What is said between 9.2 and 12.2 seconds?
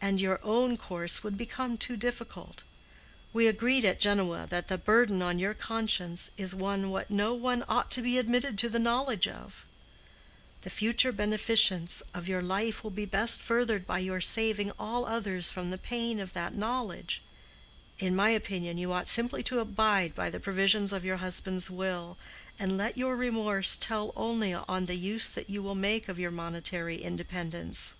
of. The future beneficence